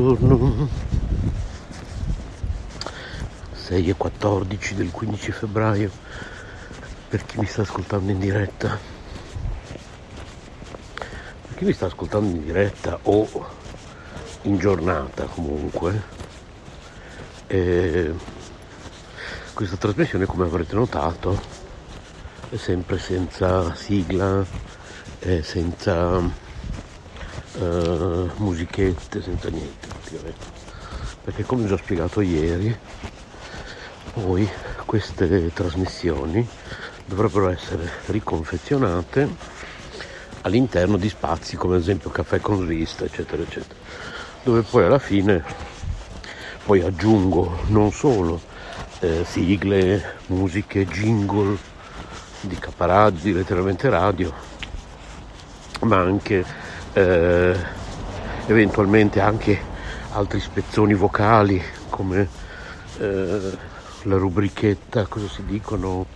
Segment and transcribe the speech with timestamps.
[0.00, 0.68] buongiorno.
[3.52, 5.90] 6 e 14 del 15 febbraio
[7.08, 8.78] per chi mi sta ascoltando in diretta.
[11.46, 13.46] Per chi mi sta ascoltando in diretta o
[14.42, 16.02] in giornata comunque,
[17.46, 18.12] eh,
[19.52, 21.40] questa trasmissione come avrete notato
[22.50, 24.44] è sempre senza sigla,
[25.42, 26.42] senza
[27.58, 29.83] uh, musichette, senza niente
[30.14, 30.62] praticamente.
[31.22, 32.76] Perché come già spiegato ieri,
[34.12, 34.48] poi
[34.84, 36.46] queste trasmissioni
[37.06, 39.28] dovrebbero essere riconfezionate
[40.42, 43.74] all'interno di spazi come ad esempio caffè con svista, eccetera, eccetera,
[44.42, 45.42] dove poi alla fine
[46.64, 48.40] poi aggiungo non solo
[49.00, 51.56] eh, sigle, musiche, jingle
[52.40, 54.32] di caparaggi, letteralmente radio,
[55.80, 56.44] ma anche
[56.92, 57.56] eh,
[58.46, 59.72] eventualmente anche
[60.14, 61.60] altri spezzoni vocali
[61.90, 62.28] come
[62.98, 63.56] eh,
[64.02, 66.06] la rubrichetta, cosa si dicono,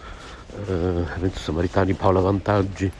[0.66, 2.90] eh, evento samaritani Paola Vantaggi,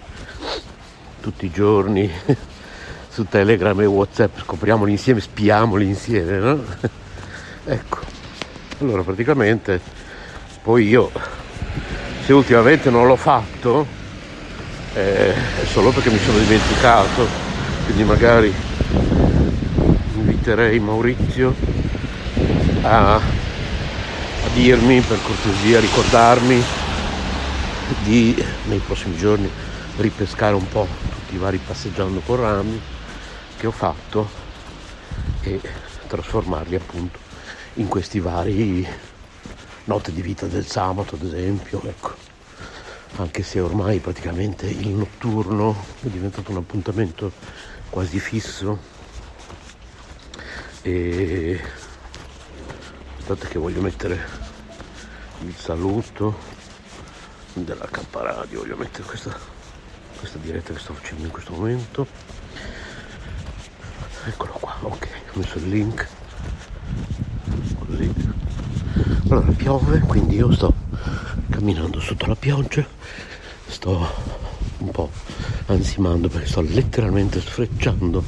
[1.20, 2.10] tutti i giorni
[3.08, 6.64] su Telegram e Whatsapp, scopriamoli insieme, spiamoli insieme, no?
[7.64, 7.98] ecco,
[8.80, 9.80] allora praticamente
[10.62, 11.10] poi io,
[12.24, 13.86] se ultimamente non l'ho fatto,
[14.94, 17.46] eh, è solo perché mi sono dimenticato
[17.84, 18.52] quindi magari
[20.48, 21.54] inviterei Maurizio
[22.80, 23.20] a, a
[24.54, 26.64] dirmi per cortesia, ricordarmi
[28.02, 29.50] di nei prossimi giorni
[29.98, 32.80] ripescare un po' tutti i vari passeggiando con rami
[33.58, 34.26] che ho fatto
[35.42, 35.60] e
[36.06, 37.18] trasformarli appunto
[37.74, 38.88] in questi vari
[39.84, 42.14] note di vita del sabato ad esempio ecco.
[43.16, 47.32] Anche se ormai praticamente il notturno è diventato un appuntamento
[47.90, 48.96] quasi fisso
[50.88, 51.60] e
[53.18, 54.18] aspettate che voglio mettere
[55.40, 56.34] il saluto
[57.52, 58.60] della K Radio.
[58.60, 59.36] Voglio mettere questa,
[60.18, 62.06] questa diretta che sto facendo in questo momento.
[64.24, 66.08] Eccolo qua ok ho messo il link.
[67.78, 68.14] Così.
[69.28, 70.72] Allora piove quindi io sto
[71.50, 72.86] camminando sotto la pioggia.
[73.66, 74.10] Sto
[74.78, 75.10] un po'
[75.66, 78.24] ansimando perché sto letteralmente sfrecciando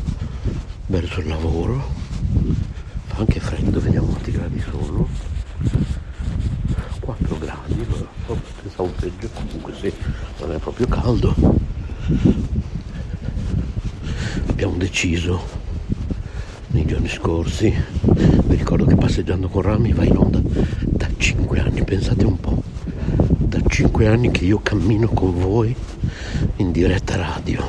[0.87, 2.10] verso il lavoro
[3.07, 5.09] fa anche freddo vediamo quanti gradi sono.
[7.01, 7.87] 4 gradi
[8.63, 9.93] pensavo peggio comunque sì
[10.41, 11.35] non è proprio caldo.
[14.49, 15.59] Abbiamo deciso
[16.69, 20.41] nei giorni scorsi vi ricordo che passeggiando con Rami va in onda
[20.85, 22.63] da 5 anni pensate un po'
[23.39, 25.75] da 5 anni che io cammino con voi
[26.57, 27.69] in diretta radio.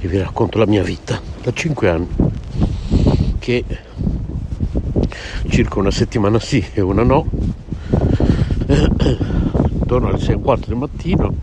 [0.00, 2.08] E vi racconto la mia vita da 5 anni
[3.38, 3.64] che
[5.48, 7.26] circa una settimana sì e una no.
[9.86, 11.34] Torno alle 6 e quarto del mattino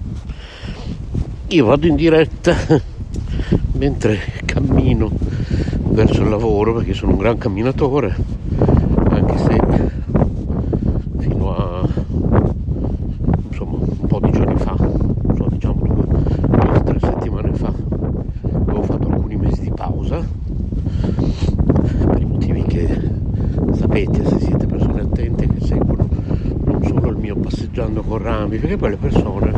[1.53, 2.55] io vado in diretta
[3.73, 5.11] mentre cammino
[5.89, 8.15] verso il lavoro perché sono un gran camminatore
[28.53, 29.51] cambi, perché poi le persone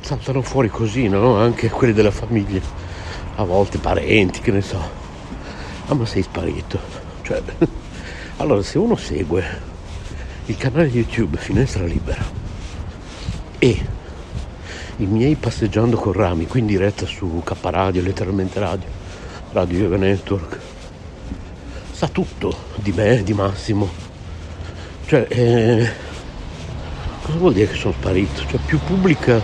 [0.00, 1.36] saltano fuori così, no?
[1.36, 2.60] Anche quelli della famiglia,
[3.36, 4.80] a volte parenti, che ne so.
[5.86, 6.78] Ah ma sei sparito.
[7.22, 7.42] Cioè,
[8.38, 9.70] allora se uno segue
[10.46, 12.24] il canale YouTube Finestra Libera
[13.58, 13.86] e
[14.96, 18.88] i miei passeggiando con rami, qui in diretta su K Radio, letteralmente radio,
[19.52, 20.58] Radio Yoga Network,
[21.92, 24.10] sa tutto di me, di Massimo.
[25.06, 26.01] Cioè, eh,
[27.22, 28.44] cosa vuol dire che sono sparito?
[28.46, 29.40] Cioè più pubblica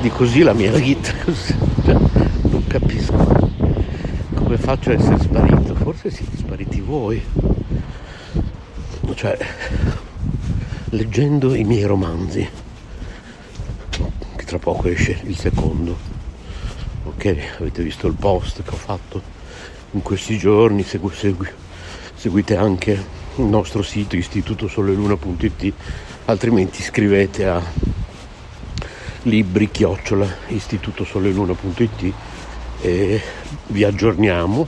[0.00, 1.12] di così la mia vita,
[1.84, 1.96] cioè,
[2.42, 3.16] non capisco
[4.34, 7.22] come faccio a essere sparito, forse siete spariti voi.
[9.14, 9.36] Cioè,
[10.90, 12.46] leggendo i miei romanzi,
[14.36, 15.96] che tra poco esce il secondo,
[17.04, 19.20] ok, avete visto il post che ho fatto
[19.92, 21.48] in questi giorni, segui, segui,
[22.14, 22.92] seguite anche
[23.36, 25.72] il nostro sito istitutosoleluna.it
[26.26, 27.62] altrimenti scrivete a
[29.22, 32.12] libri chiocciola istitutosoleluna.it
[32.80, 33.20] e
[33.66, 34.66] vi aggiorniamo.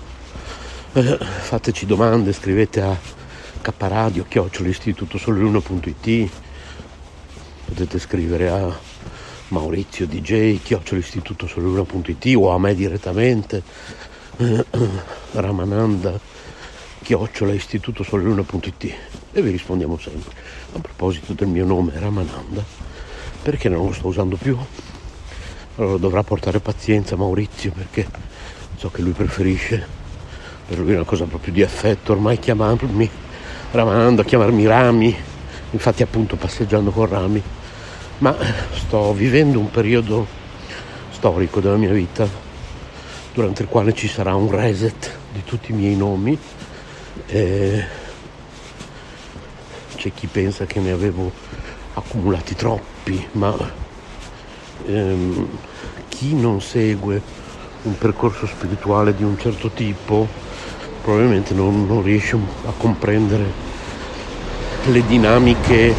[0.93, 2.97] Eh, fateci domande scrivete a
[3.61, 6.31] caparadio chiocciola istitutosoleluna.it
[7.65, 8.79] potete scrivere a
[9.49, 13.63] Maurizio DJ chiocciola istitutosoleluna.it o a me direttamente.
[14.37, 14.65] Eh,
[15.33, 16.19] Ramananda
[17.03, 18.95] chiocciola istitutosoleluna.it
[19.33, 20.33] e vi rispondiamo sempre.
[20.75, 22.63] A proposito del mio nome Ramananda,
[23.43, 24.57] perché non lo sto usando più?
[25.77, 28.07] Allora dovrà portare pazienza Maurizio perché
[28.77, 29.87] so che lui preferisce,
[30.67, 33.11] per lui è una cosa proprio di affetto, ormai chiamarmi
[33.71, 35.17] Ramananda, chiamarmi Rami,
[35.71, 37.43] infatti appunto passeggiando con Rami,
[38.19, 38.37] ma
[38.75, 40.27] sto vivendo un periodo
[41.11, 42.29] storico della mia vita
[43.33, 46.39] durante il quale ci sarà un reset di tutti i miei nomi.
[47.27, 48.07] E
[49.99, 51.31] c'è chi pensa che ne avevo
[51.95, 53.53] accumulati troppi, ma
[54.87, 55.49] ehm,
[56.09, 57.21] chi non segue
[57.83, 60.27] un percorso spirituale di un certo tipo
[61.03, 63.45] probabilmente non, non riesce a comprendere
[64.87, 65.95] le dinamiche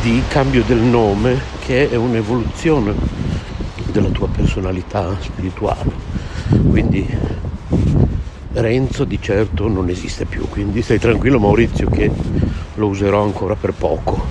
[0.00, 2.94] di cambio del nome che è un'evoluzione
[3.90, 5.90] della tua personalità spirituale.
[6.68, 7.08] Quindi
[8.54, 12.10] Renzo di certo non esiste più, quindi stai tranquillo Maurizio che
[12.74, 14.26] lo userò ancora per poco.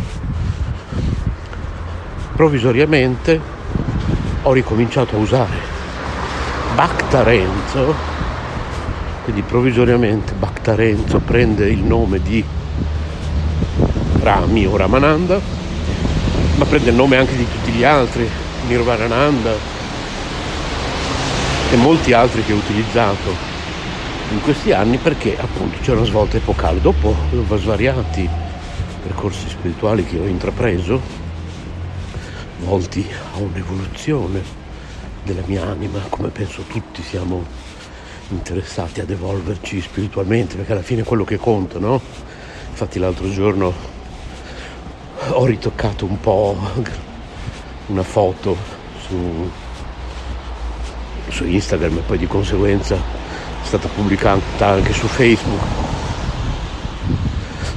[2.36, 3.40] Provvisoriamente
[4.44, 5.56] ho ricominciato a usare
[6.76, 7.94] Bacta Renzo,
[9.24, 12.44] quindi provvisoriamente Bacta Renzo prende il nome di
[14.20, 15.40] Rami o Ramananda,
[16.58, 18.30] ma prende il nome anche di tutti gli altri,
[18.68, 19.52] Nirvanananda,
[21.72, 23.51] e molti altri che ho utilizzato
[24.32, 26.80] in questi anni perché appunto c'è una svolta epocale.
[26.82, 27.16] Dopo
[27.58, 28.28] svariati
[29.04, 31.00] percorsi spirituali che ho intrapreso,
[32.60, 34.42] volti a un'evoluzione
[35.24, 37.44] della mia anima, come penso tutti siamo
[38.30, 42.02] interessati ad evolverci spiritualmente, perché alla fine è quello che conta, no?
[42.70, 43.74] Infatti l'altro giorno
[45.30, 46.58] ho ritoccato un po'
[47.88, 48.56] una foto
[49.06, 49.50] su
[51.28, 52.98] su Instagram e poi di conseguenza
[53.78, 55.62] stata pubblicata anche su Facebook.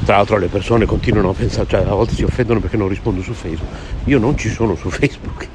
[0.05, 3.23] Tra l'altro le persone continuano a pensare, cioè a volte si offendono perché non rispondo
[3.23, 3.70] su Facebook.
[4.06, 5.46] Io non ci sono su Facebook,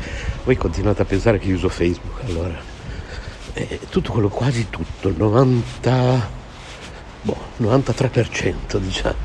[0.46, 2.22] voi continuate a pensare che io uso Facebook.
[2.26, 2.58] Allora,
[3.54, 6.30] eh, tutto quello, quasi tutto, il 90,
[7.24, 9.16] boh, 93% diciamo,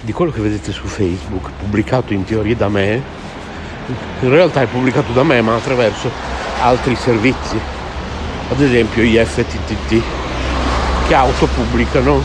[0.00, 3.02] di quello che vedete su Facebook, pubblicato in teoria da me,
[4.20, 6.10] in realtà è pubblicato da me ma attraverso
[6.60, 7.58] altri servizi
[8.50, 10.19] ad esempio gli FTTT
[11.10, 12.22] che autopubblicano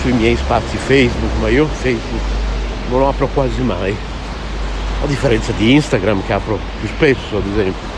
[0.00, 2.22] sui miei spazi Facebook, ma io Facebook
[2.88, 3.96] non lo apro quasi mai,
[5.02, 7.94] a differenza di Instagram che apro più spesso, ad esempio.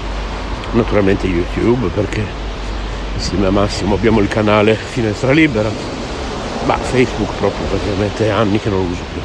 [0.72, 2.24] Naturalmente YouTube perché
[3.16, 5.70] insieme a Massimo abbiamo il canale Finestra Libera,
[6.64, 9.20] ma Facebook proprio praticamente anni che non lo uso più.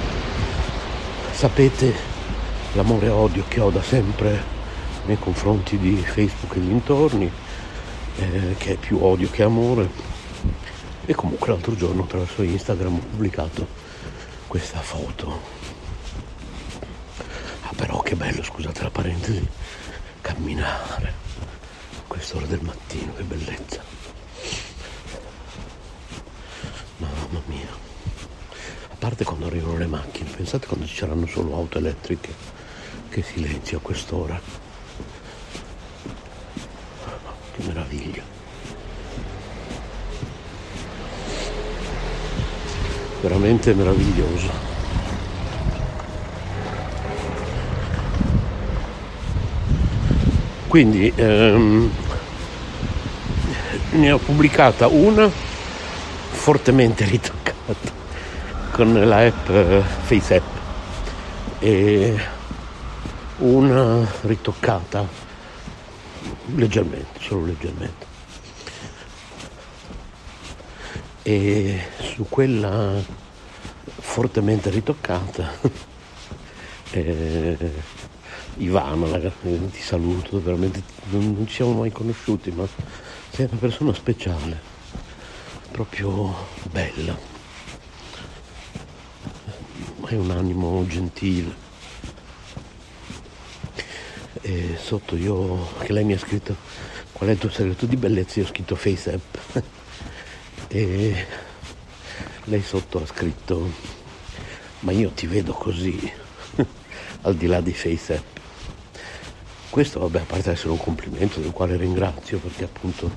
[1.32, 1.96] Sapete
[2.74, 4.44] l'amore e odio che ho da sempre
[5.06, 7.32] nei confronti di Facebook e dintorni
[8.18, 10.12] eh, che è più odio che amore
[11.06, 13.68] e comunque l'altro giorno attraverso Instagram ho pubblicato
[14.48, 15.42] questa foto.
[17.64, 19.48] Ah però che bello scusate la parentesi
[20.22, 21.14] camminare
[21.98, 23.82] a quest'ora del mattino che bellezza.
[26.98, 27.82] Mamma mia.
[28.92, 32.34] A parte quando arrivano le macchine pensate quando ci saranno solo auto elettriche
[33.10, 34.40] che silenzio a quest'ora.
[37.52, 38.33] Che meraviglia.
[43.24, 44.52] Veramente meraviglioso.
[50.68, 51.90] Quindi ehm,
[53.92, 57.92] ne ho pubblicata una fortemente ritoccata
[58.72, 60.44] con la app eh, FaceApp
[61.60, 62.20] e
[63.38, 65.08] una ritoccata
[66.56, 68.13] leggermente, solo leggermente.
[71.26, 73.02] E su quella
[73.86, 75.52] fortemente ritoccata,
[76.92, 77.72] eh,
[78.58, 82.68] Ivana, ti saluto, veramente non, non ci siamo mai conosciuti, ma
[83.30, 84.60] sei una persona speciale,
[85.72, 86.36] proprio
[86.70, 87.18] bella.
[90.02, 91.62] Hai un animo gentile.
[94.42, 96.54] E sotto io, che lei mi ha scritto
[97.14, 99.38] qual è il tuo segreto di bellezza, io ho scritto face app
[100.74, 101.26] e
[102.46, 103.72] lei sotto ha scritto
[104.80, 106.12] ma io ti vedo così
[107.22, 108.24] al di là di face
[109.70, 113.12] questo vabbè a parte essere un complimento del quale ringrazio perché appunto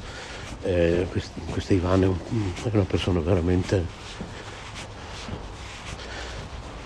[0.64, 1.06] eh,
[1.48, 3.86] questa Ivana è una persona veramente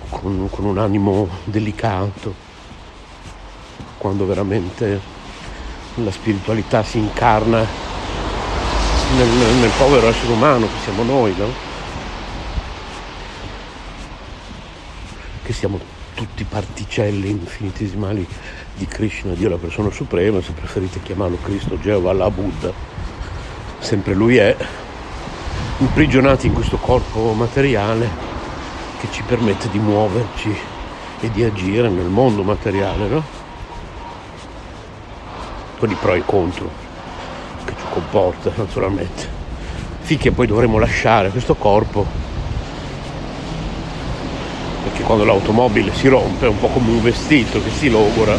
[0.08, 2.32] con, con un animo delicato
[3.98, 5.00] quando veramente
[5.96, 7.89] la spiritualità si incarna
[9.16, 11.68] nel, nel povero essere umano che siamo noi, no?
[15.42, 15.80] Che siamo
[16.14, 18.26] tutti particelle infinitesimali
[18.74, 22.72] di Krishna, Dio la persona suprema, se preferite chiamarlo Cristo, Geova, Allah, Buddha,
[23.78, 24.56] sempre lui è,
[25.78, 28.28] imprigionati in questo corpo materiale
[29.00, 30.54] che ci permette di muoverci
[31.20, 33.22] e di agire nel mondo materiale, no?
[35.78, 36.89] Con i pro e i contro
[38.00, 39.38] comporta naturalmente.
[40.00, 42.06] Finché poi dovremo lasciare questo corpo,
[44.82, 48.34] perché quando l'automobile si rompe è un po' come un vestito che si logora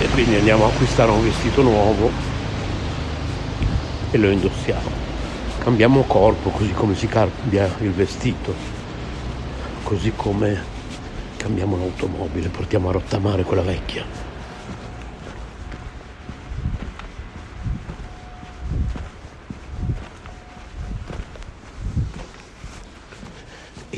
[0.00, 2.10] e quindi andiamo a acquistare un vestito nuovo
[4.10, 5.04] e lo indossiamo
[5.66, 8.54] cambiamo corpo così come si cambia il vestito,
[9.82, 10.62] così come
[11.36, 14.25] cambiamo l'automobile, portiamo a rottamare quella vecchia.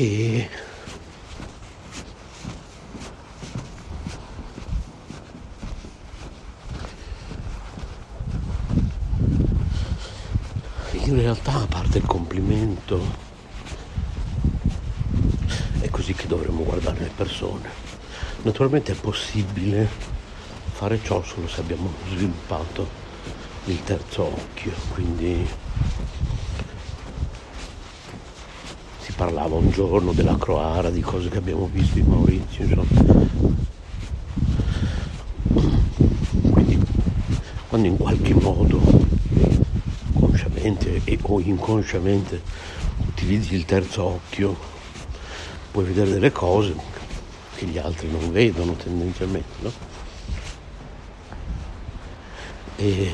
[0.01, 0.49] E
[10.93, 13.03] in realtà a parte il complimento
[15.81, 17.69] è così che dovremmo guardare le persone.
[18.43, 19.89] Naturalmente è possibile
[20.75, 22.89] fare ciò solo se abbiamo sviluppato
[23.65, 25.45] il terzo occhio quindi
[29.19, 32.85] parlava un giorno della croara di cose che abbiamo visto in Maurizio insomma
[36.53, 36.81] quindi
[37.67, 38.81] quando in qualche modo
[40.15, 42.41] consciamente e, o inconsciamente
[43.19, 44.57] utilizzi il terzo occhio,
[45.73, 46.75] puoi vedere delle cose
[47.57, 49.73] che gli altri non vedono tendenzialmente, no?
[52.77, 53.11] E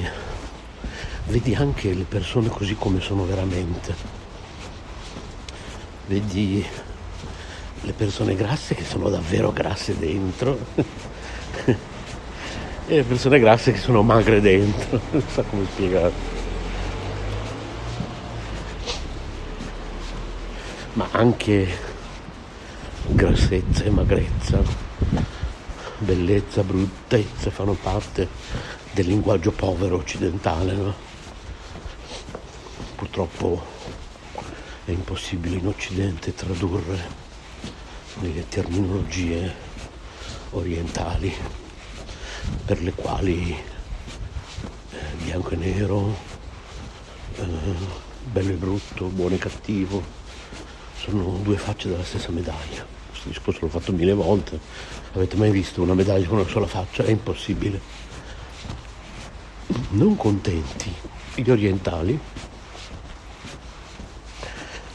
[1.29, 4.24] vedi anche le persone così come sono veramente.
[6.07, 6.65] Vedi
[7.81, 10.59] le persone grasse che sono davvero grasse dentro
[11.67, 11.77] e
[12.87, 16.35] le persone grasse che sono magre dentro, non so come spiegarlo.
[20.95, 21.77] ma anche
[23.07, 24.63] grassezza e magrezza,
[25.99, 28.29] bellezza, bruttezza fanno parte
[28.93, 30.73] del linguaggio povero occidentale.
[30.73, 30.95] No?
[32.95, 33.74] Purtroppo
[34.85, 37.23] è impossibile in Occidente tradurre
[38.21, 39.53] le terminologie
[40.51, 41.35] orientali
[42.67, 46.17] per le quali eh, bianco e nero,
[47.37, 47.47] eh,
[48.25, 50.03] bello e brutto, buono e cattivo,
[50.97, 52.87] sono due facce della stessa medaglia.
[53.09, 54.61] Questo discorso l'ho fatto mille volte.
[55.15, 57.05] Avete mai visto una medaglia con una sola faccia?
[57.05, 57.81] È impossibile.
[59.91, 60.93] Non contenti,
[61.37, 62.19] gli orientali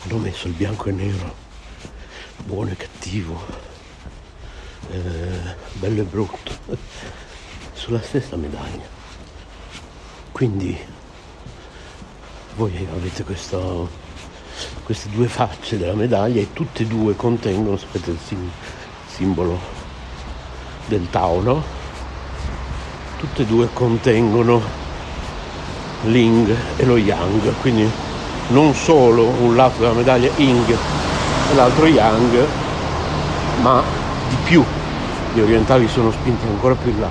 [0.09, 1.35] hanno messo il bianco e nero,
[2.43, 3.39] buono e cattivo,
[4.89, 6.51] eh, bello e brutto,
[7.73, 8.87] sulla stessa medaglia.
[10.31, 10.75] Quindi
[12.55, 14.07] voi avete questo
[14.83, 18.51] queste due facce della medaglia e tutte e due contengono, sapete il sim-
[19.07, 19.59] simbolo
[20.87, 21.63] del Tao, no?
[23.17, 24.59] Tutte e due contengono
[26.05, 28.08] l'Ing e lo Yang, quindi
[28.49, 32.45] non solo un lato della medaglia Ing e l'altro Yang,
[33.61, 33.83] ma
[34.29, 34.63] di più.
[35.33, 37.09] Gli orientali sono spinti ancora più in là.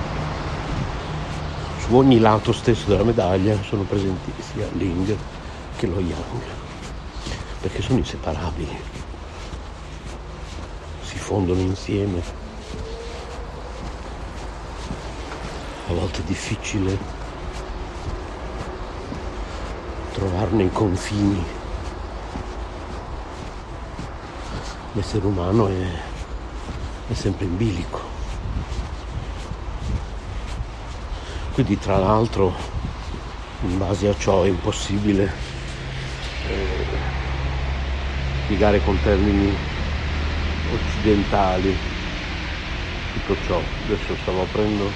[1.79, 5.15] Su ogni lato stesso della medaglia sono presenti sia l'Ing
[5.77, 6.57] che lo Yang
[7.59, 8.77] perché sono inseparabili,
[11.01, 12.21] si fondono insieme.
[15.87, 17.18] A volte è difficile
[20.19, 21.41] trovarne i confini.
[24.91, 25.87] L'essere umano è,
[27.07, 28.01] è sempre in bilico.
[31.53, 32.53] Quindi tra l'altro
[33.61, 35.31] in base a ciò è impossibile
[36.49, 36.85] eh,
[38.43, 39.55] spiegare con termini
[40.73, 41.77] occidentali
[43.13, 43.61] tutto ciò.
[43.85, 44.91] Adesso stavo aprendo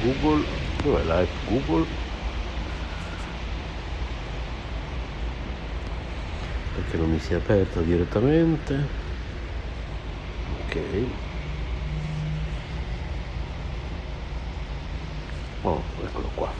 [0.00, 0.44] Google,
[0.84, 2.05] dov'è la app Google?
[6.76, 8.74] Perché non mi si è aperta direttamente.
[10.60, 10.76] Ok.
[15.62, 16.52] Oh, eccolo qua.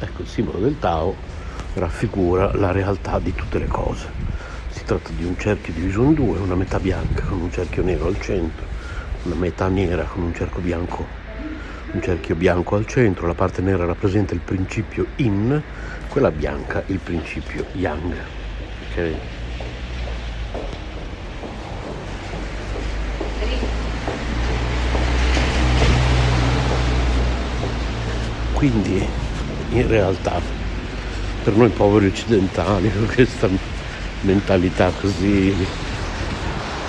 [0.00, 1.16] Ecco il simbolo del Tao
[1.74, 4.12] raffigura la realtà di tutte le cose.
[4.70, 8.08] Si tratta di un cerchio diviso in due, una metà bianca con un cerchio nero
[8.08, 8.66] al centro,
[9.22, 11.18] una metà nera con un cerchio bianco
[11.90, 15.62] un cerchio bianco al centro, la parte nera rappresenta il principio in,
[16.08, 18.14] quella bianca il principio yang.
[18.90, 19.16] Okay?
[28.54, 29.06] Quindi
[29.70, 30.40] in realtà
[31.44, 33.48] per noi poveri occidentali con questa
[34.22, 35.54] mentalità così,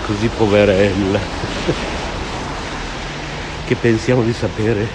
[0.07, 1.19] così poverella
[3.65, 4.87] che pensiamo di sapere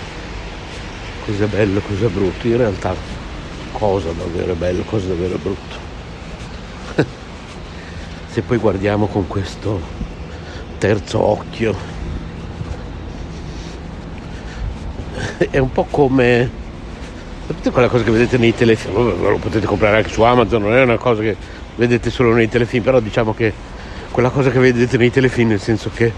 [1.24, 3.13] cosa è bello, cosa è brutto, in realtà
[3.74, 5.76] cosa davvero è bello, cosa davvero è brutto.
[8.30, 9.80] Se poi guardiamo con questo
[10.78, 11.74] terzo occhio,
[15.50, 16.62] è un po' come
[17.46, 19.20] Sapete quella cosa che vedete nei telefilm?
[19.20, 21.36] Lo potete comprare anche su Amazon, non è una cosa che
[21.76, 23.52] vedete solo nei telefilm, però diciamo che
[24.10, 26.10] quella cosa che vedete nei telefilm nel senso che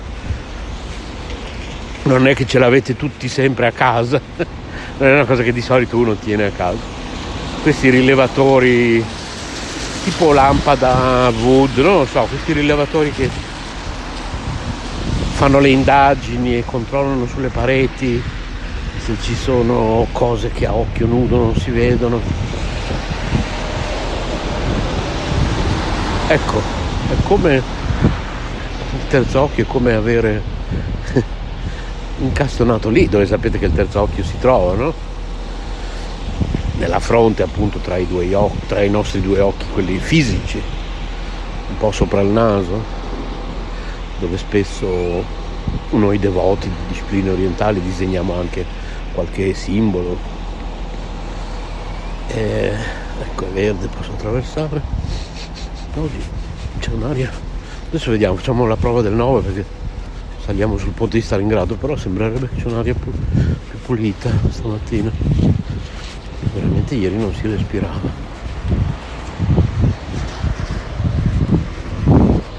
[2.05, 4.21] non è che ce l'avete tutti sempre a casa,
[4.99, 7.06] non è una cosa che di solito uno tiene a casa.
[7.67, 9.05] Questi rilevatori
[10.05, 13.29] tipo lampada wood, non lo so, questi rilevatori che
[15.33, 18.23] fanno le indagini e controllano sulle pareti
[19.05, 22.21] se ci sono cose che a occhio nudo non si vedono.
[26.29, 26.63] Ecco,
[27.09, 30.41] è come il terzo occhio, è come avere
[32.19, 35.06] incastonato lì, dove sapete che il terzo occhio si trova, no?
[36.79, 38.29] Nella fronte appunto tra i, due
[38.67, 40.61] tra i nostri due occhi, quelli fisici,
[41.69, 42.83] un po' sopra il naso,
[44.19, 45.25] dove spesso
[45.91, 48.65] noi devoti di discipline orientali disegniamo anche
[49.15, 50.17] qualche simbolo.
[52.29, 52.73] E,
[53.21, 54.81] ecco, è verde, posso attraversare.
[55.95, 56.21] Oggi
[56.79, 57.31] c'è un'aria.
[57.89, 59.65] Adesso vediamo, facciamo la prova del 9 perché
[60.45, 65.56] saliamo sul ponte di Stalingrado, però sembrerebbe che c'è un'aria più, più pulita stamattina.
[66.57, 68.01] Veramente ieri non si respirava.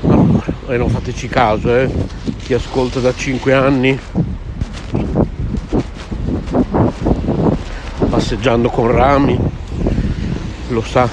[0.02, 1.92] Allora, e non fateci caso, eh.
[2.44, 4.00] Chi ascolta da 5 anni
[8.08, 9.38] passeggiando con rami
[10.70, 11.10] lo sa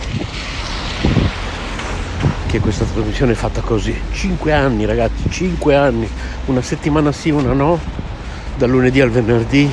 [2.46, 6.08] che questa trasmissione è fatta così 5 anni ragazzi 5 anni
[6.46, 7.78] una settimana sì una no
[8.56, 9.70] dal lunedì al venerdì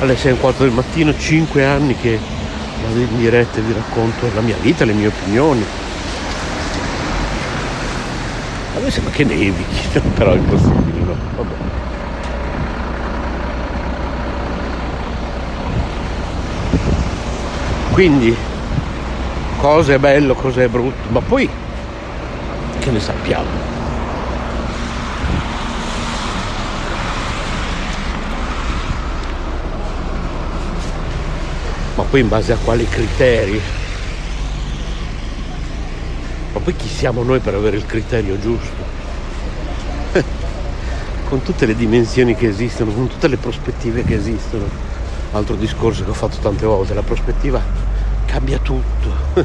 [0.00, 2.33] alle 6 e 4 del mattino 5 anni che
[2.86, 5.64] vado in diretta e vi racconto la mia vita le mie opinioni
[8.76, 11.16] a me sembra che nevichi però è impossibile no?
[11.36, 11.64] vabbè
[17.94, 18.36] Quindi
[19.56, 21.48] cosa è bello, cosa è brutto, ma poi
[22.80, 23.73] che ne sappiamo?
[32.14, 33.60] Poi in base a quali criteri?
[36.52, 38.84] Ma poi chi siamo noi per avere il criterio giusto?
[41.28, 44.62] con tutte le dimensioni che esistono, con tutte le prospettive che esistono.
[45.32, 47.60] Altro discorso che ho fatto tante volte, la prospettiva
[48.26, 49.10] cambia tutto.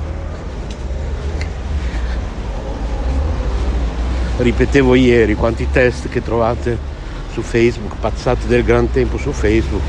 [4.38, 6.78] Ripetevo ieri quanti test che trovate
[7.34, 9.82] su Facebook, pazzate del gran tempo su Facebook,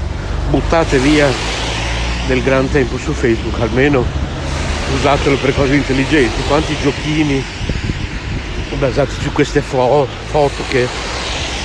[0.49, 1.69] buttate via
[2.31, 4.07] del gran tempo su Facebook, almeno
[4.95, 7.43] usatelo per cose intelligenti, quanti giochini?
[8.79, 10.87] Basati su queste fo- foto che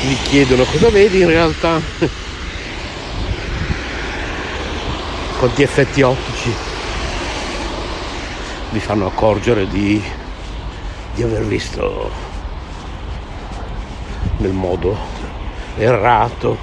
[0.07, 1.79] vi chiedono cosa vedi in realtà,
[5.37, 6.51] quanti effetti ottici
[8.71, 10.01] vi fanno accorgere di,
[11.13, 12.09] di aver visto
[14.37, 14.97] nel modo
[15.77, 16.57] errato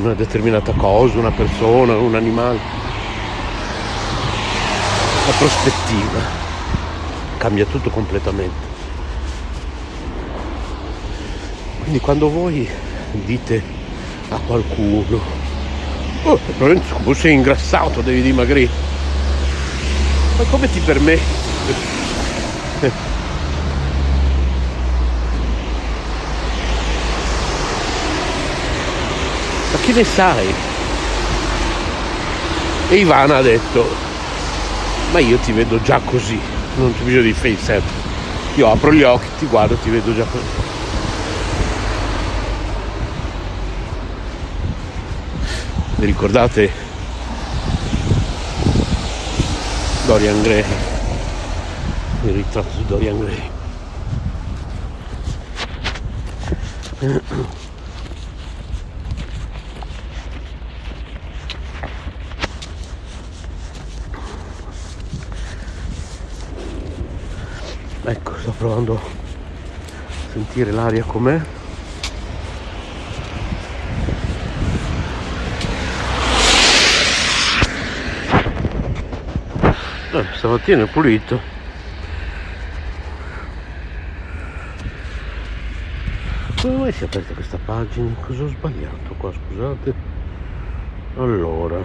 [0.00, 2.58] una determinata cosa, una persona, un animale.
[5.26, 6.20] La prospettiva
[7.38, 8.72] cambia tutto completamente.
[11.80, 12.68] Quindi quando voi
[13.12, 13.62] dite
[14.30, 15.20] a qualcuno,
[16.24, 18.92] oh, Lorenzo, sei ingrassato, devi dimagrire
[20.36, 21.43] ma come ti permetti?
[29.84, 30.54] Che ne sai?
[32.90, 33.86] E Ivana ha detto,
[35.12, 36.38] ma io ti vedo già così,
[36.76, 37.82] non c'è bisogno di face
[38.56, 40.62] Io apro gli occhi, ti guardo, ti vedo già così.
[45.96, 46.70] Vi ricordate
[50.06, 50.64] Dorian Gray
[52.24, 53.50] il ritratto di Dorian Gray
[68.04, 69.00] ecco sto provando a
[70.32, 71.40] sentire l'aria com'è.
[80.12, 81.40] Eh, stamattina è pulito.
[86.60, 88.14] Come mai si è aperta questa pagina?
[88.26, 89.94] Cosa ho sbagliato qua scusate?
[91.16, 91.82] Allora.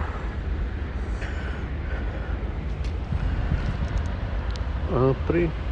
[4.91, 5.67] Apri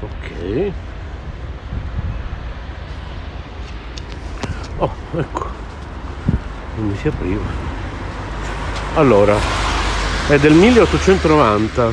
[0.00, 0.72] ok.
[4.78, 5.46] Oh ecco.
[6.76, 7.42] Non mi si apriva.
[8.94, 9.36] Allora
[10.28, 11.86] è del 1890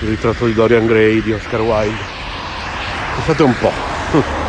[0.00, 2.16] il ritratto di Dorian Gray di Oscar Wilde.
[3.16, 4.46] Pensate un po'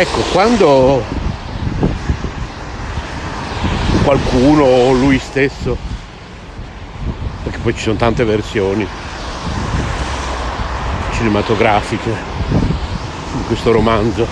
[0.00, 1.04] Ecco, quando
[4.02, 5.76] qualcuno o lui stesso,
[7.42, 8.88] perché poi ci sono tante versioni
[11.12, 14.26] cinematografiche in questo romanzo,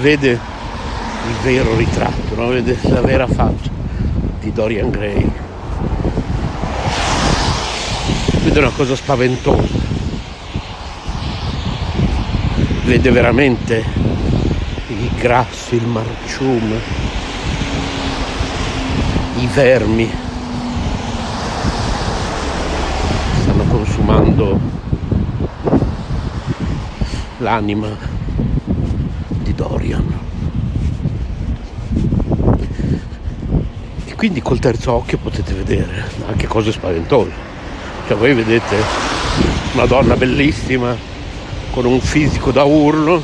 [0.00, 2.48] vede il vero ritratto, no?
[2.48, 3.70] vede la vera faccia
[4.40, 5.32] di Dorian Gray.
[8.42, 9.83] Vede una cosa spaventosa
[12.84, 13.82] vede veramente
[14.88, 16.78] i grassi, il marciume,
[19.38, 20.10] i vermi
[23.40, 24.60] stanno consumando
[27.38, 27.88] l'anima
[29.28, 30.18] di Dorian.
[34.04, 37.32] E quindi col terzo occhio potete vedere anche cose spaventose.
[38.06, 38.76] Cioè voi vedete
[39.72, 41.12] una donna bellissima
[41.74, 43.20] con un fisico da urlo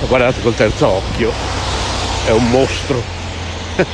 [0.00, 1.30] e guardate col terzo occhio
[2.24, 3.02] è un mostro.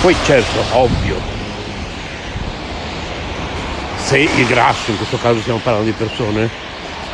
[0.00, 1.20] Poi certo ovvio
[3.96, 6.48] se il grasso in questo caso stiamo parlando di persone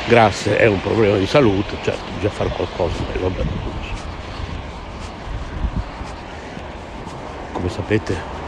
[0.06, 3.42] grasse è un problema di salute certo bisogna fare qualcosa e vabbè.
[7.52, 8.39] Come sapete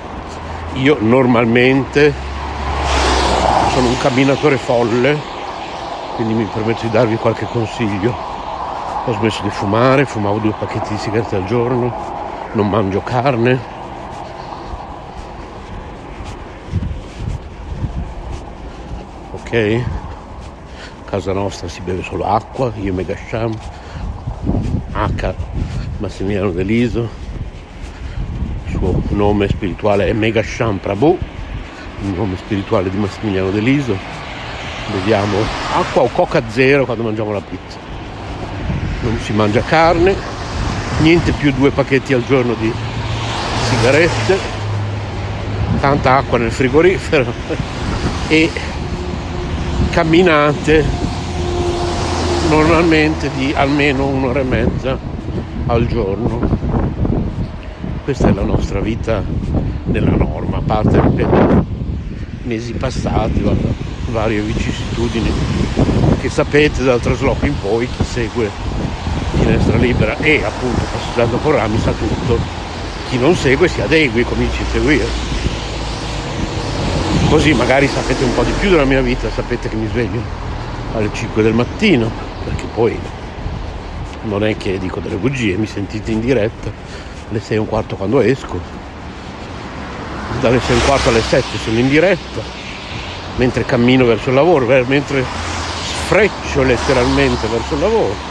[0.74, 2.12] io normalmente
[3.72, 5.18] sono un camminatore folle,
[6.16, 8.14] quindi mi permetto di darvi qualche consiglio.
[9.04, 11.92] Ho smesso di fumare, fumavo due pacchetti di sigarette al giorno,
[12.52, 13.58] non mangio carne.
[19.32, 19.84] Ok?
[21.04, 23.52] A casa nostra si beve solo acqua, io mega sham,
[24.92, 25.34] H
[25.98, 27.08] Massimiliano Deliso,
[28.82, 31.16] suo nome spirituale è Megasham Prabhu,
[32.02, 33.96] il nome spirituale di Massimiliano Deliso.
[34.90, 35.38] Beviamo
[35.76, 37.78] acqua o coca zero quando mangiamo la pizza.
[39.02, 40.16] Non si mangia carne,
[41.00, 42.72] niente più due pacchetti al giorno di
[43.68, 44.36] sigarette,
[45.80, 47.32] tanta acqua nel frigorifero
[48.26, 48.50] e
[49.92, 50.84] camminate
[52.48, 54.98] normalmente di almeno un'ora e mezza
[55.66, 56.81] al giorno
[58.04, 59.22] questa è la nostra vita
[59.84, 61.64] nella norma, a parte ripeto,
[62.42, 63.68] mesi passati, guarda,
[64.10, 65.30] varie vicissitudini
[66.20, 68.50] che sapete dal trasloco in poi, chi segue
[69.34, 72.38] finestra libera e appunto passeggiando con rami sa tutto,
[73.08, 75.06] chi non segue si adegui, cominci a seguire.
[77.28, 80.20] Così magari sapete un po' di più della mia vita, sapete che mi sveglio
[80.94, 82.10] alle 5 del mattino,
[82.44, 82.98] perché poi
[84.24, 87.96] non è che dico delle bugie, mi sentite in diretta alle 6 e un quarto
[87.96, 88.60] quando esco,
[90.40, 92.40] dalle 6 e un quarto alle 7 sono in diretta,
[93.36, 95.24] mentre cammino verso il lavoro, mentre
[96.04, 98.30] sfreccio letteralmente verso il lavoro.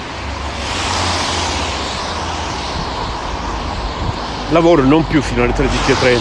[4.51, 6.19] Lavoro non più fino alle 13.30,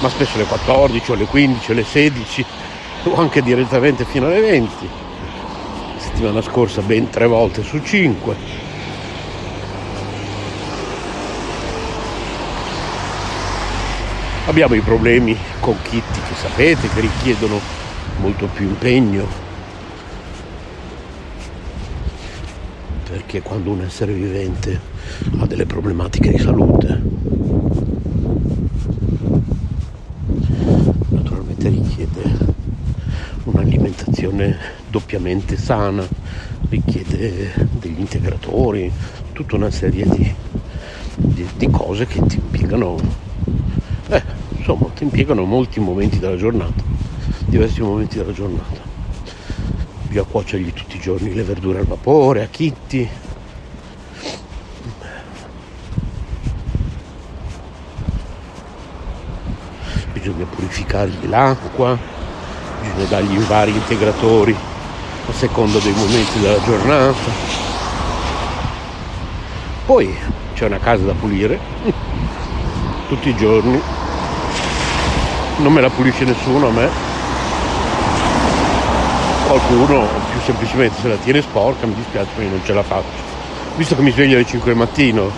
[0.00, 2.44] ma spesso alle 14, alle 15, alle 16
[3.04, 4.88] o anche direttamente fino alle 20.
[5.96, 8.61] settimana scorsa ben tre volte su 5
[14.44, 17.60] Abbiamo i problemi con kit che sapete che richiedono
[18.18, 19.24] molto più impegno.
[23.08, 24.80] Perché quando un essere vivente
[25.38, 27.02] ha delle problematiche di salute,
[31.10, 32.22] naturalmente richiede
[33.44, 34.58] un'alimentazione
[34.90, 36.04] doppiamente sana,
[36.68, 38.90] richiede degli integratori,
[39.32, 40.34] tutta una serie di,
[41.14, 43.21] di, di cose che ti impiegano
[44.12, 44.22] eh,
[44.58, 46.82] insomma ti impiegano molti momenti della giornata,
[47.46, 48.80] diversi momenti della giornata.
[50.02, 53.08] Bisogna cuocergli tutti i giorni le verdure al vapore, a chitti.
[60.12, 61.98] Bisogna purificargli l'acqua,
[62.82, 64.54] bisogna dargli vari integratori
[65.26, 67.30] a seconda dei momenti della giornata.
[69.86, 70.14] Poi
[70.52, 71.58] c'è una casa da pulire
[73.08, 73.80] tutti i giorni
[75.62, 76.88] non me la pulisce nessuno a me.
[79.46, 83.30] Qualcuno più semplicemente se la tiene sporca mi dispiace ma io non ce la faccio.
[83.76, 85.30] Visto che mi sveglio alle 5 del mattino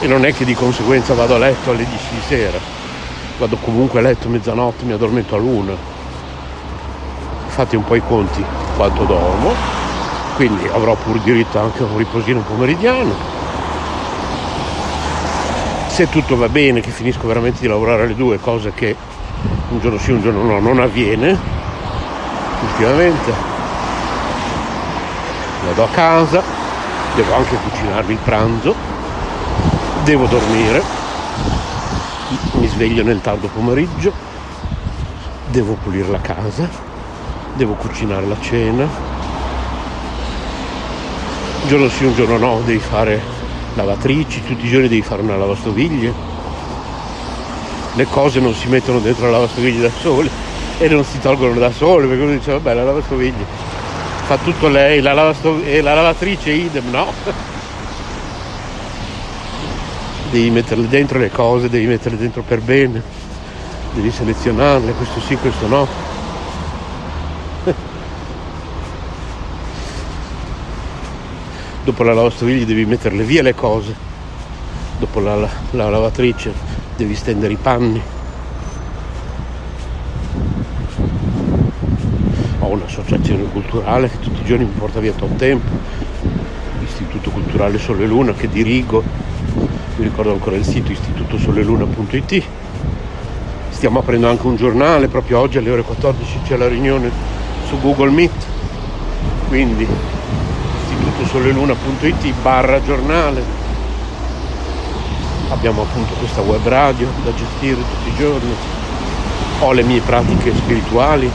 [0.00, 2.58] e non è che di conseguenza vado a letto alle 10 di sera
[3.38, 5.74] vado comunque a letto a mezzanotte mi addormento a luna.
[7.48, 8.44] Fate un po' i conti
[8.76, 9.54] quanto dormo
[10.36, 13.14] quindi avrò pur diritto anche a un riposino pomeridiano.
[15.88, 18.94] Se tutto va bene che finisco veramente di lavorare alle due cose che
[19.68, 21.38] un giorno sì un giorno no non avviene
[22.62, 23.54] ultimamente.
[25.66, 26.42] Vado a casa
[27.14, 28.74] devo anche cucinarmi il pranzo
[30.04, 30.82] devo dormire
[32.52, 34.12] mi sveglio nel tardo pomeriggio
[35.48, 36.68] devo pulire la casa
[37.54, 38.84] devo cucinare la cena.
[41.62, 43.20] Un giorno sì un giorno no devi fare
[43.74, 46.12] lavatrici tutti i giorni devi fare una lavastoviglie
[47.96, 50.28] le cose non si mettono dentro la lavastoviglie da sole
[50.78, 53.44] e non si tolgono da sole perché uno dice vabbè la lavastoviglie
[54.26, 57.10] fa tutto lei la lavastov- e la lavatrice idem no?
[60.30, 63.02] Devi metterle dentro le cose devi metterle dentro per bene
[63.92, 65.86] devi selezionarle questo sì questo no.
[71.82, 73.94] Dopo la lavastoviglie devi metterle via le cose
[74.98, 78.00] dopo la, la, la lavatrice devi stendere i panni.
[82.60, 85.70] Ho un'associazione culturale che tutti i giorni mi porta via tot tempo,
[86.80, 89.02] l'Istituto Culturale Sole Luna che dirigo,
[89.96, 92.42] mi ricordo ancora il sito istitutosoleluna.it.
[93.70, 97.10] Stiamo aprendo anche un giornale, proprio oggi alle ore 14 c'è la riunione
[97.68, 98.46] su Google Meet,
[99.48, 99.86] quindi
[100.88, 103.65] istitutosoleluna.it barra giornale
[105.48, 108.54] abbiamo appunto questa web radio da gestire tutti i giorni,
[109.60, 111.30] ho le mie pratiche spirituali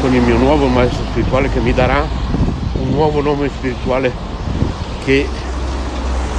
[0.00, 2.04] con il mio nuovo maestro spirituale che mi darà
[2.72, 4.12] un nuovo nome spirituale
[5.04, 5.26] che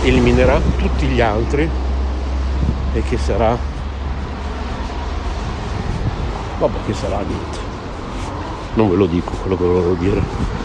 [0.04, 1.70] eliminerà tutti gli altri
[2.94, 3.58] e che sarà
[6.60, 7.60] vabbè che sarà niente.
[8.76, 10.63] Non ve lo dico quello che volevo dire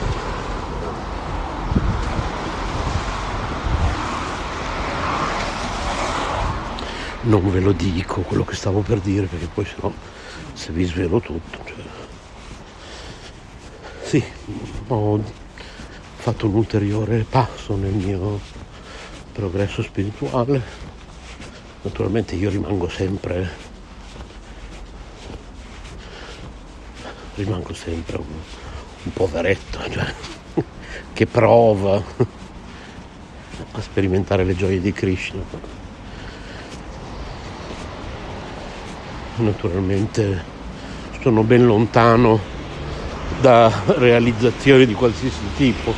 [7.28, 9.92] non ve lo dico quello che stavo per dire perché poi sennò
[10.54, 11.76] se vi svelo tutto cioè...
[14.02, 14.24] sì
[14.88, 15.22] ho
[16.16, 18.40] fatto un ulteriore passo nel mio
[19.32, 20.60] progresso spirituale.
[21.82, 23.66] Naturalmente io rimango sempre
[27.36, 28.24] rimango sempre un,
[29.04, 30.12] un poveretto cioè,
[31.12, 32.02] che prova
[33.72, 35.77] a sperimentare le gioie di Krishna
[39.38, 40.56] naturalmente
[41.20, 42.38] sono ben lontano
[43.40, 45.94] da realizzazioni di qualsiasi tipo.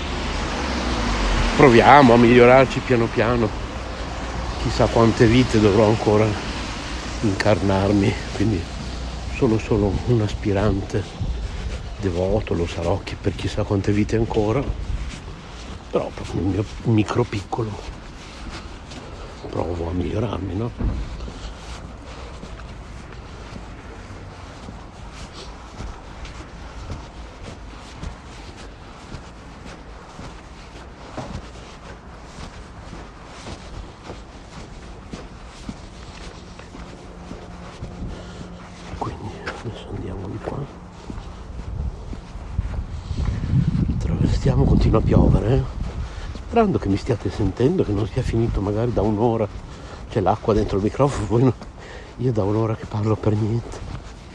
[1.57, 3.48] Proviamo a migliorarci piano piano.
[4.62, 6.26] Chissà quante vite dovrò ancora
[7.22, 8.62] incarnarmi, quindi
[9.37, 11.03] sono solo un aspirante
[12.00, 14.62] devoto, lo sarò per chissà quante vite ancora,
[15.90, 17.98] però proprio nel mio micro piccolo
[19.50, 21.09] provo a migliorarmi, no?
[44.90, 45.55] continua a piovere.
[45.55, 45.62] Eh?
[46.61, 49.49] Sperando che mi stiate sentendo, che non sia finito magari da un'ora.
[50.11, 51.55] C'è l'acqua dentro il microfono, no.
[52.18, 53.79] Io da un'ora che parlo per niente.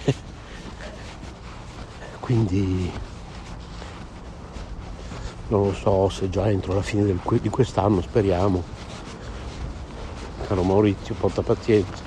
[2.20, 2.92] Quindi
[5.50, 8.64] non lo so se già entro la fine del, di quest'anno, speriamo.
[10.48, 12.02] Caro Maurizio, porta pazienza.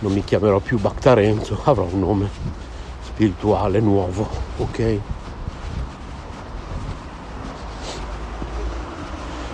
[0.00, 2.28] Non mi chiamerò più Bactarenzo, avrò un nome
[3.00, 5.00] spirituale nuovo, ok?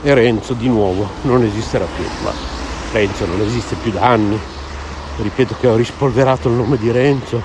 [0.04, 2.04] E Renzo di nuovo non esisterà più.
[2.22, 2.30] Ma
[2.92, 4.38] Renzo non esiste più da anni,
[5.16, 7.42] ripeto che ho rispolverato il nome di Renzo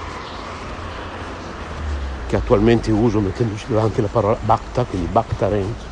[2.28, 5.88] che attualmente uso mettendoci davanti la parola Bacta, quindi Bacta Renzo.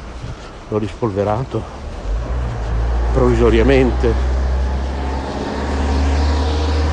[0.67, 1.63] L'ho rispolverato
[3.13, 4.13] provvisoriamente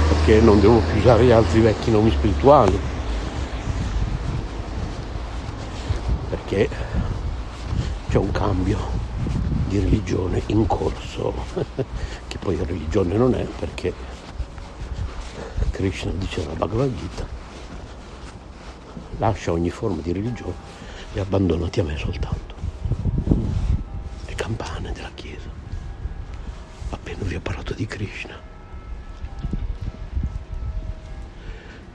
[0.09, 2.79] perché non devo più usare gli altri vecchi nomi spirituali.
[6.31, 6.69] Perché
[8.09, 9.04] c'è un cambio
[9.75, 11.35] di religione in corso
[12.29, 13.93] che poi religione non è perché
[15.73, 17.27] Krishna dice nella Bhagavad Gita,
[19.19, 20.55] lascia ogni forma di religione
[21.13, 22.55] e abbandonati a me soltanto.
[24.27, 25.51] Le campane della Chiesa.
[26.91, 28.41] Appena vi ho parlato di Krishna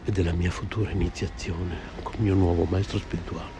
[0.03, 3.58] e della mia futura iniziazione con il mio nuovo maestro spirituale.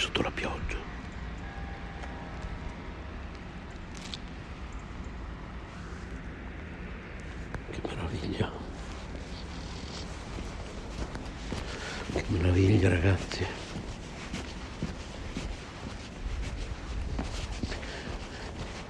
[0.00, 0.78] Sotto la pioggia.
[7.70, 8.50] Che meraviglia.
[12.14, 13.46] Che meraviglia ragazzi.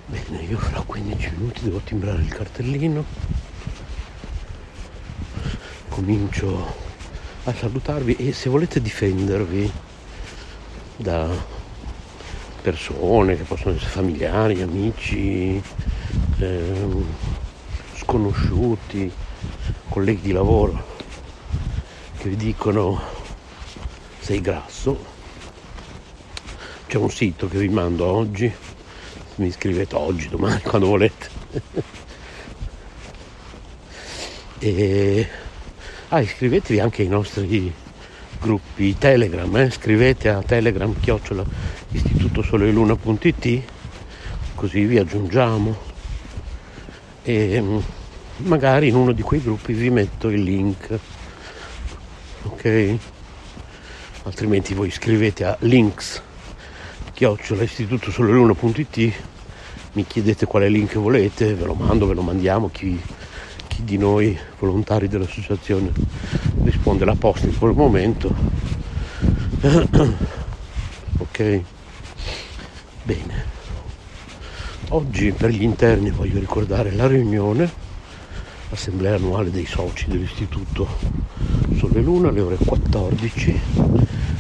[0.07, 3.05] Bene, io fra 15 minuti devo timbrare il cartellino.
[5.89, 6.89] Comincio
[7.45, 9.89] a salutarvi e se volete difendervi
[11.01, 11.29] da
[12.61, 15.61] persone che possono essere familiari, amici,
[16.39, 17.07] ehm,
[17.97, 19.11] sconosciuti,
[19.89, 20.99] colleghi di lavoro
[22.19, 23.01] che vi dicono
[24.19, 25.19] sei grasso.
[26.87, 28.53] C'è un sito che vi mando oggi,
[29.37, 31.29] mi iscrivete oggi, domani, quando volete.
[34.59, 35.29] e
[36.09, 37.73] ah, iscrivetevi anche ai nostri
[38.41, 39.71] gruppi Telegram, eh?
[39.71, 41.45] scrivete a Telegram chiocciola
[41.93, 43.63] istituto soleluna.it
[44.55, 45.77] così vi aggiungiamo
[47.23, 47.79] e mm,
[48.39, 50.99] magari in uno di quei gruppi vi metto il link
[52.43, 52.97] ok
[54.25, 56.23] altrimenti voi scrivete a links
[57.13, 59.13] chiocciola istituto soleluna.it
[59.93, 63.01] mi chiedete quale link volete ve lo mando ve lo mandiamo chi
[63.81, 65.91] chi di noi volontari dell'associazione
[66.63, 68.33] risponde alla posta in quel momento.
[71.19, 71.61] ok?
[73.03, 73.59] Bene.
[74.89, 77.71] Oggi per gli interni voglio ricordare la riunione,
[78.69, 80.89] l'assemblea annuale dei soci dell'Istituto
[81.77, 83.61] Sole Luna alle ore 14,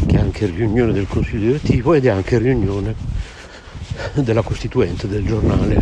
[0.06, 2.94] che è anche riunione del Consiglio direttivo ed è anche riunione
[4.14, 5.78] della Costituente del giornale,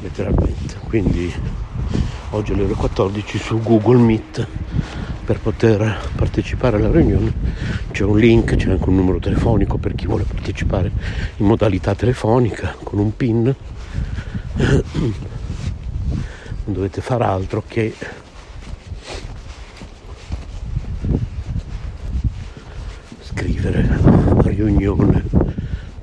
[0.00, 0.76] letteralmente.
[0.88, 1.32] Quindi
[2.32, 4.46] oggi alle ore 14 su Google Meet
[5.24, 7.32] per poter partecipare alla riunione
[7.90, 10.90] c'è un link, c'è anche un numero telefonico per chi vuole partecipare
[11.36, 13.54] in modalità telefonica con un PIN.
[16.64, 17.94] Non dovete fare altro che
[23.20, 23.98] scrivere
[24.44, 25.24] riunione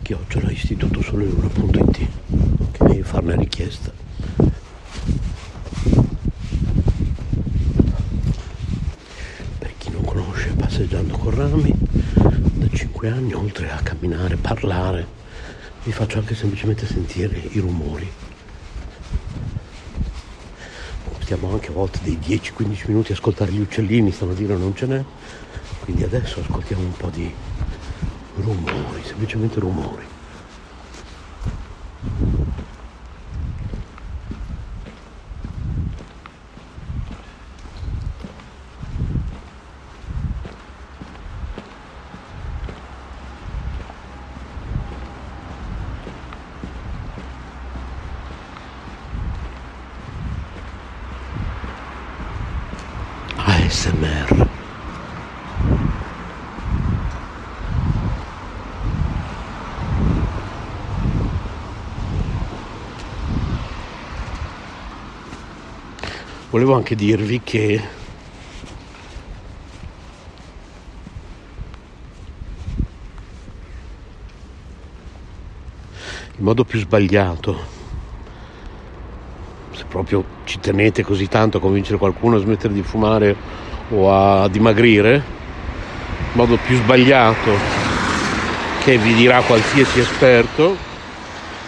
[0.02, 2.08] chiocciola istitutosoleluna.it
[2.60, 3.92] ok, farne richiesta.
[10.80, 11.74] Passeggiando con rami
[12.54, 15.06] da 5 anni, oltre a camminare, parlare,
[15.84, 18.10] vi faccio anche semplicemente sentire i rumori.
[21.20, 24.74] Stiamo anche a volte dei 10-15 minuti a ascoltare gli uccellini, stanno a dire non
[24.74, 25.04] ce n'è,
[25.82, 27.30] quindi adesso ascoltiamo un po' di
[28.38, 30.06] rumori, semplicemente rumori.
[53.70, 54.48] ASMR.
[66.50, 67.82] Volevo anche dirvi che
[76.36, 77.78] il modo più sbagliato
[79.88, 83.36] proprio ci tenete così tanto a convincere qualcuno a smettere di fumare
[83.92, 87.52] o a dimagrire, il modo più sbagliato
[88.84, 90.76] che vi dirà qualsiasi esperto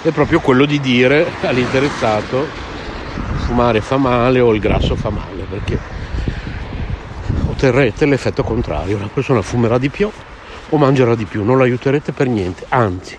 [0.01, 2.47] è proprio quello di dire all'interessato
[3.45, 5.77] fumare fa male o il grasso fa male, perché
[7.49, 10.09] otterrete l'effetto contrario, la persona fumerà di più
[10.69, 13.15] o mangerà di più, non l'aiuterete per niente, anzi,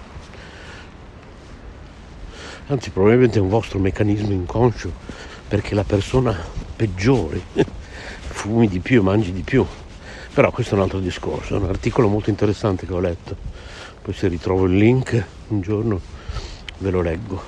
[2.67, 6.35] anzi probabilmente è un vostro meccanismo inconscio perché la persona
[6.75, 7.43] peggiore
[8.25, 9.63] fumi di più, mangi di più.
[10.33, 13.37] Però questo è un altro discorso, è un articolo molto interessante che ho letto.
[14.01, 16.01] Poi se ritrovo il link un giorno
[16.79, 17.43] ve lo leggo.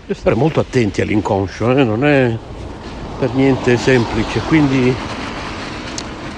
[0.00, 1.84] Devo stare molto attenti all'inconscio, eh?
[1.84, 2.36] non è
[3.16, 4.92] per niente semplice, quindi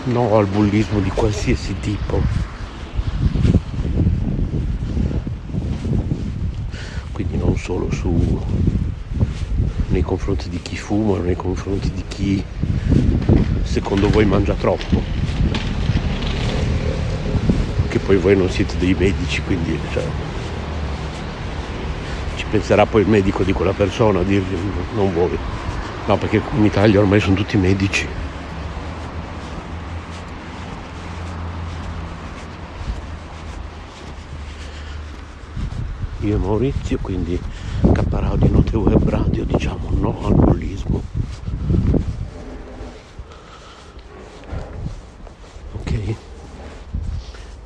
[0.05, 2.21] no al bullismo di qualsiasi tipo.
[7.13, 8.41] Quindi non solo su
[9.89, 12.45] nei confronti di chi fuma, nei confronti di chi
[13.65, 15.03] secondo voi mangia troppo.
[17.89, 20.05] Che poi voi non siete dei medici, quindi cioè,
[22.37, 24.57] ci penserà poi il medico di quella persona a dirgli
[24.95, 25.37] non voi.
[26.07, 28.07] No, perché in Italia ormai sono tutti medici.
[36.27, 38.03] Io e Maurizio, quindi K
[38.51, 41.01] Note Web Radio, diciamo no al bullismo.
[45.73, 46.15] Ok?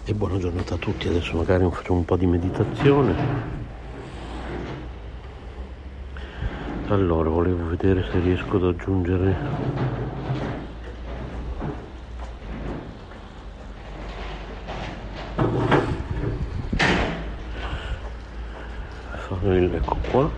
[0.05, 3.49] E buona giornata a tutti, adesso magari facciamo un po' di meditazione.
[6.89, 10.10] allora volevo vedere se riesco ad aggiungere
[19.43, 20.31] ecco qua.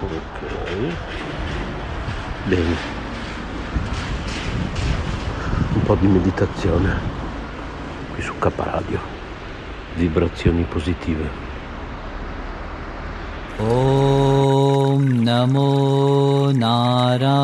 [0.00, 0.94] Ok.
[2.44, 2.76] Bene.
[5.74, 7.00] Un po' di meditazione
[8.12, 9.14] qui su Caparadio
[9.94, 11.30] vibrazioni positive.
[13.58, 17.42] Om Namo Narayanaya.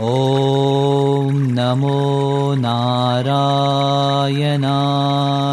[0.01, 5.46] ॐ नमो नारायणाय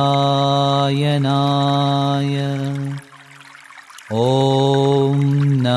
[4.13, 4.60] ॐ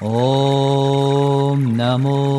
[0.03, 2.30] ॐ नमो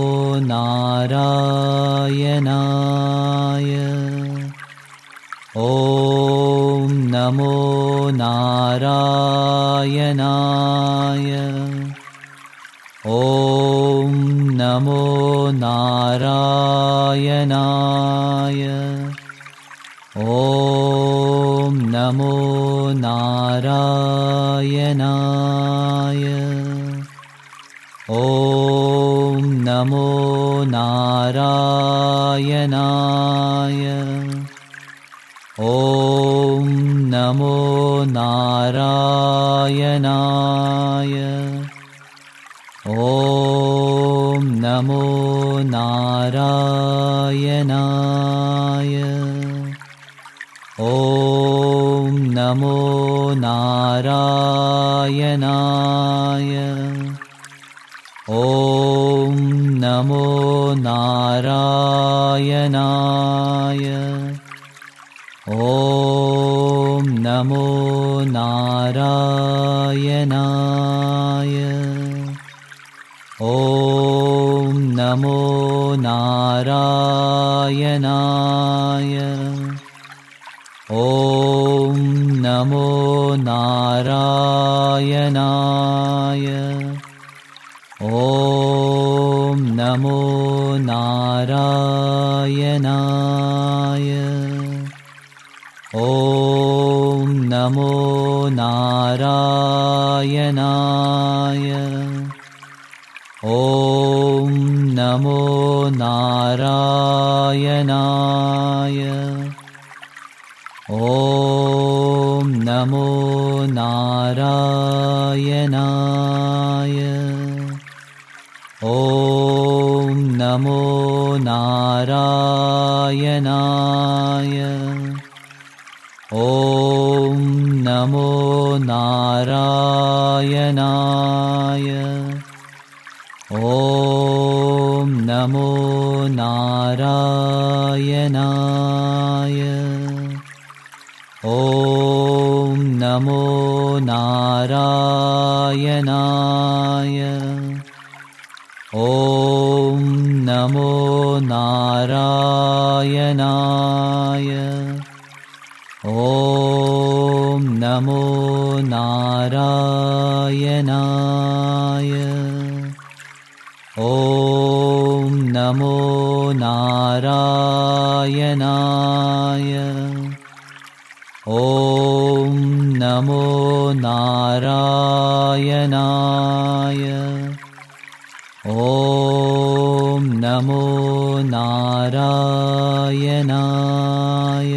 [183.02, 184.74] नारायणाय।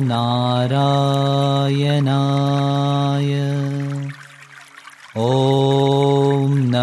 [0.02, 2.49] नारायणाय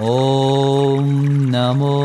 [0.00, 1.10] ॐ
[1.54, 1.98] नमो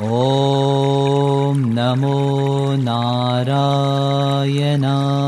[0.00, 5.21] ॐ नमो नारायणाय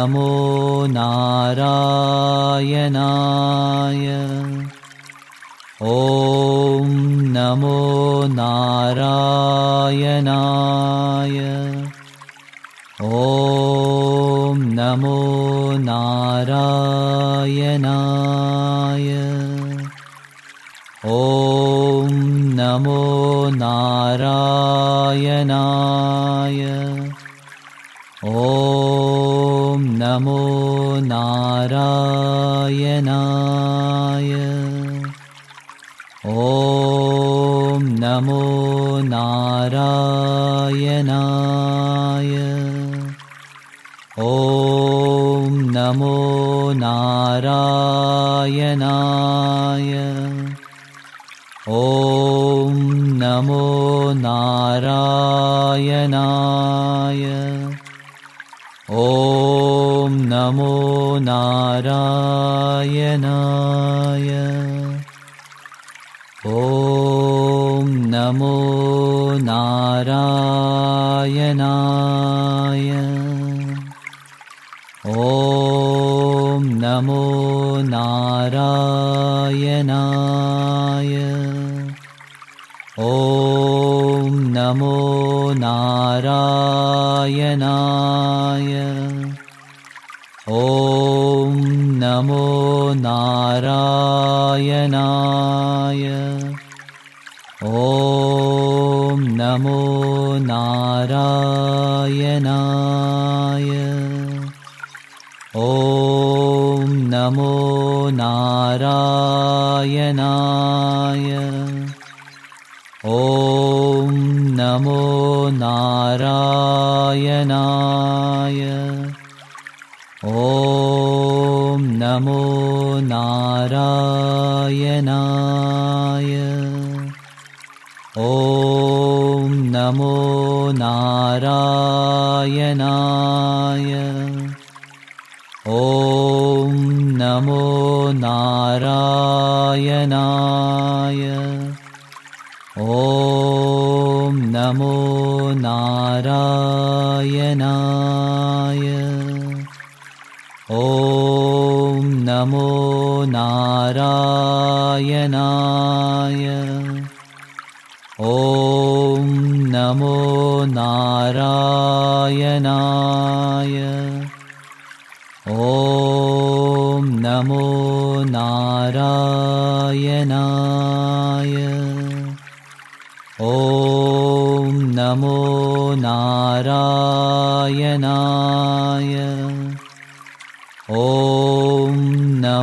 [0.00, 0.29] amor.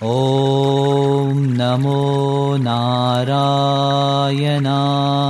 [0.03, 5.26] ॐ नमो नारायणाय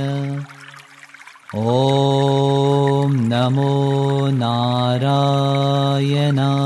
[1.54, 6.65] ॐ नमो नारायणाय